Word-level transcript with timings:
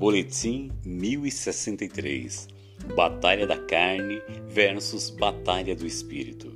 Boletim 0.00 0.70
1063 0.82 2.48
Batalha 2.96 3.46
da 3.46 3.58
carne 3.58 4.22
versus 4.48 5.10
Batalha 5.10 5.76
do 5.76 5.86
Espírito. 5.86 6.50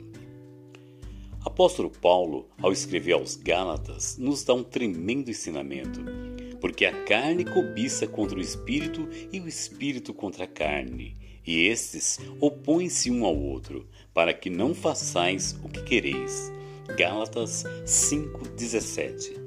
Apóstolo 1.44 1.90
Paulo, 1.90 2.48
ao 2.62 2.72
escrever 2.72 3.12
aos 3.12 3.36
Gálatas, 3.36 4.16
nos 4.16 4.42
dá 4.44 4.54
um 4.54 4.64
tremendo 4.64 5.30
ensinamento, 5.30 6.00
porque 6.58 6.86
a 6.86 7.04
carne 7.04 7.44
cobiça 7.44 8.06
contra 8.06 8.38
o 8.38 8.40
espírito 8.40 9.06
e 9.30 9.38
o 9.40 9.46
espírito 9.46 10.14
contra 10.14 10.44
a 10.44 10.48
carne, 10.48 11.14
e 11.46 11.66
estes 11.66 12.18
opõem-se 12.40 13.10
um 13.10 13.26
ao 13.26 13.36
outro, 13.36 13.86
para 14.14 14.32
que 14.32 14.48
não 14.48 14.74
façais 14.74 15.54
o 15.62 15.68
que 15.68 15.82
quereis. 15.82 16.50
Gálatas 16.96 17.64
5:17 17.84 19.43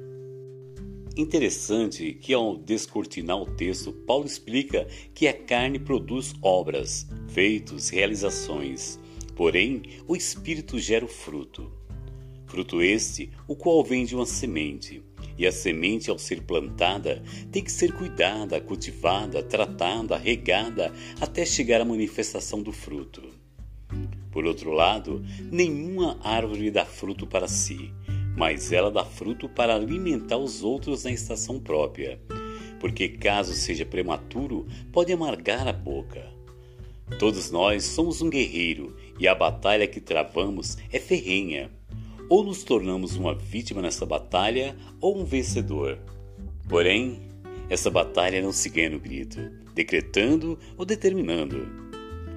Interessante 1.18 2.12
que, 2.12 2.32
ao 2.32 2.56
descortinar 2.56 3.42
o 3.42 3.44
texto, 3.44 3.92
Paulo 3.92 4.24
explica 4.24 4.86
que 5.12 5.26
a 5.26 5.32
carne 5.32 5.76
produz 5.76 6.32
obras, 6.40 7.08
feitos, 7.26 7.88
realizações, 7.88 9.00
porém 9.34 9.82
o 10.06 10.14
espírito 10.14 10.78
gera 10.78 11.04
o 11.04 11.08
fruto. 11.08 11.72
Fruto 12.46 12.80
este, 12.80 13.32
o 13.48 13.56
qual 13.56 13.82
vem 13.82 14.04
de 14.04 14.14
uma 14.14 14.26
semente, 14.26 15.02
e 15.36 15.44
a 15.44 15.50
semente, 15.50 16.08
ao 16.08 16.20
ser 16.20 16.42
plantada, 16.42 17.20
tem 17.50 17.64
que 17.64 17.72
ser 17.72 17.92
cuidada, 17.92 18.60
cultivada, 18.60 19.42
tratada, 19.42 20.16
regada, 20.16 20.92
até 21.20 21.44
chegar 21.44 21.80
à 21.80 21.84
manifestação 21.84 22.62
do 22.62 22.70
fruto. 22.70 23.24
Por 24.30 24.46
outro 24.46 24.70
lado, 24.70 25.20
nenhuma 25.50 26.16
árvore 26.22 26.70
dá 26.70 26.84
fruto 26.84 27.26
para 27.26 27.48
si, 27.48 27.92
mas 28.36 28.72
ela 28.72 28.90
dá 28.90 29.04
fruto 29.04 29.48
para 29.48 29.74
alimentar 29.74 30.36
os 30.36 30.62
outros 30.62 31.04
na 31.04 31.10
estação 31.10 31.58
própria, 31.58 32.20
porque 32.80 33.08
caso 33.08 33.52
seja 33.52 33.84
prematuro, 33.84 34.66
pode 34.92 35.12
amargar 35.12 35.66
a 35.66 35.72
boca. 35.72 36.26
Todos 37.18 37.50
nós 37.50 37.84
somos 37.84 38.20
um 38.20 38.28
guerreiro 38.28 38.94
e 39.18 39.26
a 39.26 39.34
batalha 39.34 39.86
que 39.86 40.00
travamos 40.00 40.76
é 40.92 41.00
ferrenha. 41.00 41.70
Ou 42.28 42.44
nos 42.44 42.62
tornamos 42.62 43.16
uma 43.16 43.34
vítima 43.34 43.80
nessa 43.80 44.04
batalha 44.04 44.76
ou 45.00 45.18
um 45.18 45.24
vencedor. 45.24 45.98
Porém, 46.68 47.18
essa 47.70 47.90
batalha 47.90 48.42
não 48.42 48.52
se 48.52 48.68
ganha 48.68 48.90
no 48.90 49.00
grito, 49.00 49.40
decretando 49.74 50.58
ou 50.76 50.84
determinando 50.84 51.87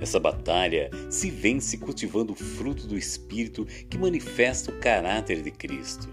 essa 0.02 0.20
batalha 0.20 0.90
se 1.10 1.30
vence 1.30 1.78
cultivando 1.78 2.34
o 2.34 2.36
fruto 2.36 2.88
do 2.88 2.98
Espírito 2.98 3.66
que 3.88 4.00
manifesta 4.00 4.72
o 4.72 4.80
caráter 4.80 5.44
de 5.44 5.52
Cristo: 5.52 6.10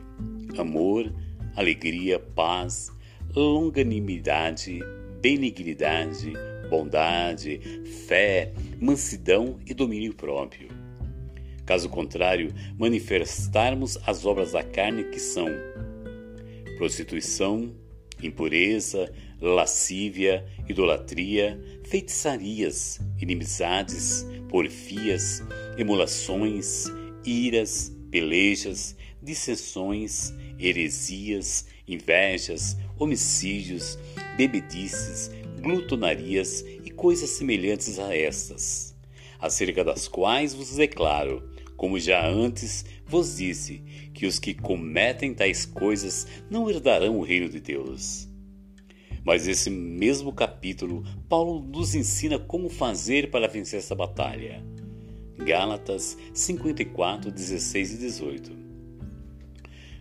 amor, 0.58 1.10
alegria, 1.56 2.18
paz, 2.18 2.92
longanimidade, 3.34 4.80
benignidade, 5.22 6.34
bondade, 6.68 7.60
fé, 8.06 8.52
mansidão 8.78 9.58
e 9.66 9.72
domínio 9.72 10.14
próprio. 10.14 10.68
Caso 11.64 11.88
contrário, 11.88 12.52
manifestarmos 12.78 13.98
as 14.06 14.24
obras 14.24 14.52
da 14.52 14.62
carne 14.62 15.04
que 15.04 15.18
são 15.18 15.48
prostituição, 16.76 17.74
impureza, 18.22 19.12
lascívia, 19.40 20.44
idolatria, 20.68 21.60
feitiçarias, 21.84 23.00
inimizades, 23.20 24.26
porfias, 24.48 25.42
emulações, 25.76 26.86
iras, 27.24 27.94
pelejas, 28.10 28.96
dissensões, 29.22 30.32
heresias, 30.58 31.66
invejas, 31.86 32.76
homicídios, 32.98 33.98
bebedices, 34.36 35.30
glutonarias 35.60 36.64
e 36.84 36.90
coisas 36.90 37.30
semelhantes 37.30 37.98
a 37.98 38.14
estas, 38.14 38.96
acerca 39.38 39.84
das 39.84 40.08
quais 40.08 40.54
vos 40.54 40.74
declaro, 40.74 41.48
como 41.76 41.98
já 41.98 42.26
antes 42.26 42.84
vos 43.06 43.36
disse, 43.36 43.82
que 44.12 44.26
os 44.26 44.38
que 44.38 44.52
cometem 44.52 45.32
tais 45.32 45.64
coisas 45.64 46.26
não 46.50 46.68
herdarão 46.68 47.18
o 47.18 47.22
reino 47.22 47.48
de 47.48 47.60
Deus. 47.60 48.27
Mas 49.24 49.46
esse 49.46 49.70
mesmo 49.70 50.32
capítulo, 50.32 51.04
Paulo 51.28 51.60
nos 51.60 51.94
ensina 51.94 52.38
como 52.38 52.68
fazer 52.68 53.30
para 53.30 53.48
vencer 53.48 53.78
essa 53.78 53.94
batalha. 53.94 54.62
Gálatas 55.36 56.16
54, 56.34 57.30
16 57.30 57.92
e 57.92 57.98
18. 57.98 58.52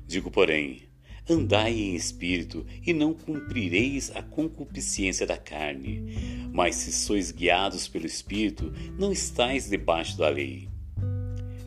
Digo, 0.07 0.31
porém, 0.31 0.83
andai 1.29 1.73
em 1.73 1.95
espírito 1.95 2.65
e 2.85 2.93
não 2.93 3.13
cumprireis 3.13 4.11
a 4.15 4.21
concupiscência 4.21 5.27
da 5.27 5.37
carne. 5.37 6.47
Mas 6.51 6.75
se 6.75 6.91
sois 6.91 7.31
guiados 7.31 7.87
pelo 7.87 8.05
espírito, 8.05 8.73
não 8.97 9.11
estáis 9.11 9.69
debaixo 9.69 10.17
da 10.17 10.29
lei. 10.29 10.69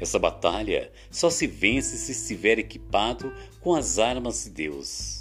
Essa 0.00 0.18
batalha 0.18 0.90
só 1.10 1.28
se 1.28 1.46
vence 1.46 1.96
se 1.98 2.12
estiver 2.12 2.58
equipado 2.58 3.32
com 3.60 3.74
as 3.74 3.98
armas 3.98 4.44
de 4.44 4.50
Deus. 4.50 5.19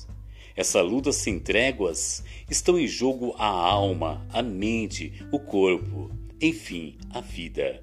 Essa 0.60 0.82
luta 0.82 1.14
sem 1.14 1.40
tréguas 1.40 2.22
estão 2.50 2.78
em 2.78 2.86
jogo 2.86 3.34
a 3.38 3.48
alma, 3.48 4.28
a 4.30 4.44
mente, 4.44 5.14
o 5.32 5.40
corpo, 5.40 6.12
enfim, 6.42 6.98
a 7.12 7.22
vida. 7.22 7.82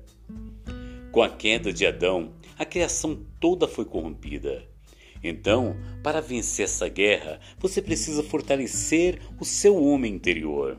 Com 1.10 1.22
a 1.22 1.30
queda 1.30 1.72
de 1.72 1.86
Adão, 1.86 2.34
a 2.58 2.66
criação 2.66 3.18
toda 3.40 3.66
foi 3.66 3.86
corrompida. 3.86 4.62
Então, 5.24 5.74
para 6.02 6.20
vencer 6.20 6.66
essa 6.66 6.86
guerra, 6.86 7.40
você 7.58 7.80
precisa 7.80 8.22
fortalecer 8.22 9.22
o 9.40 9.44
seu 9.46 9.82
homem 9.82 10.12
interior. 10.12 10.78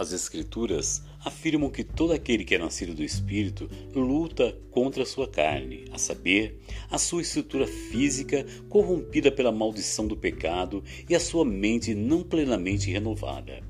As 0.00 0.14
Escrituras 0.14 1.02
afirmam 1.22 1.68
que 1.68 1.84
todo 1.84 2.14
aquele 2.14 2.42
que 2.42 2.54
é 2.54 2.58
nascido 2.58 2.94
do 2.94 3.04
Espírito 3.04 3.68
luta 3.94 4.56
contra 4.70 5.02
a 5.02 5.06
sua 5.06 5.28
carne, 5.28 5.84
a 5.92 5.98
saber, 5.98 6.58
a 6.90 6.96
sua 6.96 7.20
estrutura 7.20 7.66
física 7.66 8.46
corrompida 8.70 9.30
pela 9.30 9.52
maldição 9.52 10.06
do 10.06 10.16
pecado 10.16 10.82
e 11.06 11.14
a 11.14 11.20
sua 11.20 11.44
mente 11.44 11.94
não 11.94 12.22
plenamente 12.22 12.90
renovada. 12.90 13.62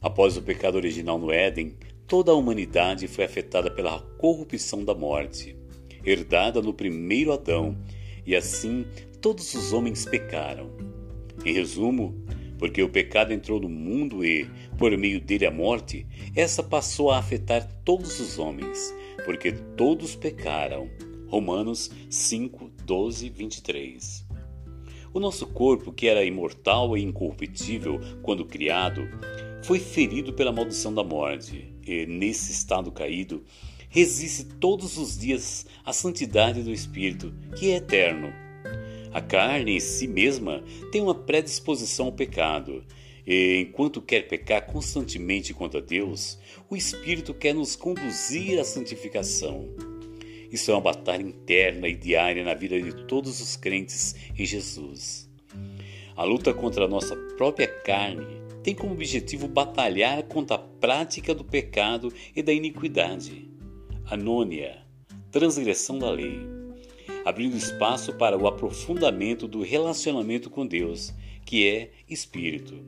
Após 0.00 0.38
o 0.38 0.42
pecado 0.42 0.76
original 0.76 1.18
no 1.18 1.30
Éden, 1.30 1.76
toda 2.06 2.32
a 2.32 2.34
humanidade 2.34 3.06
foi 3.06 3.26
afetada 3.26 3.70
pela 3.70 4.00
corrupção 4.16 4.82
da 4.82 4.94
morte, 4.94 5.54
herdada 6.02 6.62
no 6.62 6.72
primeiro 6.72 7.30
Adão, 7.30 7.76
e 8.24 8.34
assim 8.34 8.86
todos 9.20 9.54
os 9.54 9.70
homens 9.74 10.06
pecaram. 10.06 10.70
Em 11.44 11.52
resumo, 11.52 12.24
porque 12.60 12.82
o 12.82 12.90
pecado 12.90 13.32
entrou 13.32 13.58
no 13.58 13.70
mundo 13.70 14.22
e, 14.22 14.46
por 14.76 14.94
meio 14.98 15.18
dele 15.18 15.46
a 15.46 15.50
morte, 15.50 16.06
essa 16.36 16.62
passou 16.62 17.10
a 17.10 17.16
afetar 17.16 17.66
todos 17.82 18.20
os 18.20 18.38
homens, 18.38 18.94
porque 19.24 19.50
todos 19.50 20.14
pecaram. 20.14 20.86
Romanos 21.26 21.90
5, 22.10 22.70
12, 22.84 23.30
23. 23.30 24.26
O 25.14 25.18
nosso 25.18 25.46
corpo, 25.46 25.90
que 25.90 26.06
era 26.06 26.22
imortal 26.22 26.98
e 26.98 27.02
incorruptível 27.02 27.98
quando 28.22 28.44
criado, 28.44 29.08
foi 29.62 29.78
ferido 29.78 30.34
pela 30.34 30.52
maldição 30.52 30.92
da 30.92 31.02
morte, 31.02 31.72
e 31.86 32.04
nesse 32.04 32.52
estado 32.52 32.92
caído, 32.92 33.42
resiste 33.88 34.44
todos 34.44 34.98
os 34.98 35.16
dias 35.16 35.64
à 35.82 35.94
santidade 35.94 36.62
do 36.62 36.70
Espírito, 36.70 37.32
que 37.56 37.70
é 37.70 37.76
eterno 37.76 38.49
a 39.12 39.20
carne 39.20 39.72
em 39.72 39.80
si 39.80 40.06
mesma 40.06 40.62
tem 40.92 41.02
uma 41.02 41.14
predisposição 41.14 42.06
ao 42.06 42.12
pecado, 42.12 42.84
e 43.26 43.58
enquanto 43.60 44.00
quer 44.00 44.28
pecar 44.28 44.66
constantemente 44.66 45.52
contra 45.52 45.82
Deus, 45.82 46.38
o 46.68 46.76
Espírito 46.76 47.34
quer 47.34 47.52
nos 47.52 47.74
conduzir 47.74 48.60
à 48.60 48.64
santificação. 48.64 49.68
Isso 50.50 50.70
é 50.70 50.74
uma 50.74 50.80
batalha 50.80 51.22
interna 51.22 51.88
e 51.88 51.94
diária 51.94 52.44
na 52.44 52.54
vida 52.54 52.80
de 52.80 53.04
todos 53.06 53.40
os 53.40 53.56
crentes 53.56 54.14
em 54.38 54.44
Jesus. 54.44 55.28
A 56.16 56.22
luta 56.22 56.54
contra 56.54 56.84
a 56.84 56.88
nossa 56.88 57.16
própria 57.36 57.66
carne 57.66 58.40
tem 58.62 58.74
como 58.74 58.92
objetivo 58.92 59.48
batalhar 59.48 60.22
contra 60.24 60.56
a 60.56 60.58
prática 60.58 61.34
do 61.34 61.44
pecado 61.44 62.12
e 62.34 62.42
da 62.42 62.52
iniquidade. 62.52 63.48
Anônia, 64.06 64.84
transgressão 65.30 65.98
da 65.98 66.10
lei 66.10 66.59
abrindo 67.24 67.56
espaço 67.56 68.12
para 68.14 68.36
o 68.36 68.46
aprofundamento 68.46 69.46
do 69.46 69.62
relacionamento 69.62 70.48
com 70.50 70.66
Deus, 70.66 71.12
que 71.44 71.66
é 71.66 71.90
espírito. 72.08 72.84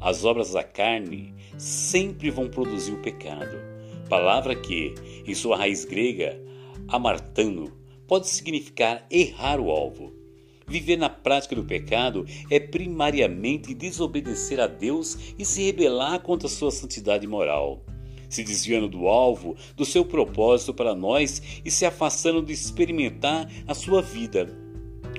As 0.00 0.24
obras 0.24 0.52
da 0.52 0.62
carne 0.62 1.34
sempre 1.56 2.30
vão 2.30 2.48
produzir 2.48 2.92
o 2.92 3.02
pecado, 3.02 3.56
palavra 4.08 4.54
que, 4.54 4.94
em 5.26 5.34
sua 5.34 5.56
raiz 5.56 5.84
grega, 5.84 6.40
amartano, 6.88 7.72
pode 8.06 8.28
significar 8.28 9.06
errar 9.10 9.60
o 9.60 9.70
alvo. 9.70 10.12
Viver 10.68 10.96
na 10.96 11.08
prática 11.08 11.54
do 11.54 11.64
pecado 11.64 12.26
é 12.50 12.58
primariamente 12.58 13.72
desobedecer 13.72 14.60
a 14.60 14.66
Deus 14.66 15.34
e 15.38 15.44
se 15.44 15.62
rebelar 15.62 16.20
contra 16.20 16.48
sua 16.48 16.70
santidade 16.70 17.26
moral 17.26 17.84
se 18.28 18.42
desviando 18.42 18.88
do 18.88 19.08
alvo, 19.08 19.56
do 19.76 19.84
seu 19.84 20.04
propósito 20.04 20.74
para 20.74 20.94
nós 20.94 21.42
e 21.64 21.70
se 21.70 21.84
afastando 21.84 22.42
de 22.42 22.52
experimentar 22.52 23.50
a 23.66 23.74
sua 23.74 24.02
vida, 24.02 24.48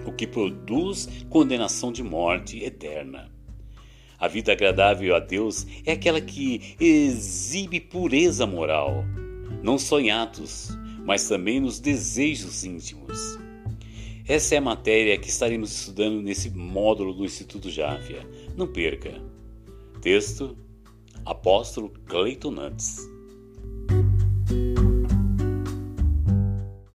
o 0.05 0.11
que 0.11 0.27
produz 0.27 1.07
condenação 1.29 1.91
de 1.91 2.03
morte 2.03 2.63
eterna. 2.63 3.31
A 4.19 4.27
vida 4.27 4.51
agradável 4.51 5.15
a 5.15 5.19
Deus 5.19 5.67
é 5.85 5.91
aquela 5.91 6.19
que 6.19 6.75
exibe 6.79 7.79
pureza 7.79 8.47
moral, 8.47 9.05
não 9.61 9.77
só 9.77 9.99
em 9.99 10.09
atos, 10.09 10.69
mas 11.05 11.27
também 11.27 11.59
nos 11.59 11.79
desejos 11.79 12.63
íntimos. 12.63 13.37
Essa 14.27 14.55
é 14.55 14.57
a 14.57 14.61
matéria 14.61 15.17
que 15.17 15.29
estaremos 15.29 15.71
estudando 15.71 16.21
nesse 16.21 16.49
módulo 16.49 17.13
do 17.13 17.23
Instituto 17.23 17.69
Jávia. 17.69 18.27
Não 18.57 18.67
perca. 18.67 19.21
Texto: 20.01 20.57
Apóstolo 21.29 21.89
Cleiton 22.05 22.55
Nantes. 22.55 23.16